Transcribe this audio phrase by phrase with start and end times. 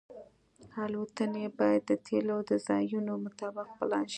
[0.83, 4.09] الوتنې باید د تیلو د ځایونو مطابق پلان شي